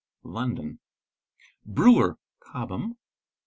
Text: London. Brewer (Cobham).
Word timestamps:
London. 0.23 0.79
Brewer 1.63 2.17
(Cobham). 2.39 2.97